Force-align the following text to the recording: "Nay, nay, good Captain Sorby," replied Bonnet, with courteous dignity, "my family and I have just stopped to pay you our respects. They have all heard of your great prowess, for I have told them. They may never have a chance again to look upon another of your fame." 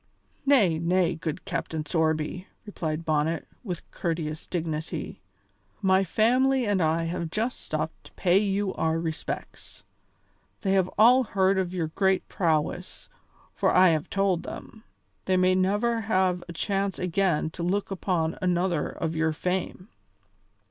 "Nay, 0.47 0.79
nay, 0.79 1.13
good 1.13 1.45
Captain 1.45 1.85
Sorby," 1.85 2.47
replied 2.65 3.05
Bonnet, 3.05 3.47
with 3.63 3.83
courteous 3.91 4.47
dignity, 4.47 5.21
"my 5.79 6.03
family 6.03 6.65
and 6.65 6.81
I 6.81 7.03
have 7.03 7.29
just 7.29 7.59
stopped 7.61 8.05
to 8.05 8.11
pay 8.13 8.39
you 8.39 8.73
our 8.73 8.99
respects. 8.99 9.83
They 10.61 10.71
have 10.71 10.89
all 10.97 11.21
heard 11.25 11.59
of 11.59 11.71
your 11.71 11.89
great 11.89 12.27
prowess, 12.29 13.09
for 13.53 13.71
I 13.75 13.89
have 13.89 14.09
told 14.09 14.41
them. 14.41 14.83
They 15.25 15.37
may 15.37 15.53
never 15.53 16.01
have 16.01 16.43
a 16.49 16.53
chance 16.53 16.97
again 16.97 17.51
to 17.51 17.61
look 17.61 17.91
upon 17.91 18.39
another 18.41 18.89
of 18.89 19.15
your 19.15 19.33
fame." 19.33 19.87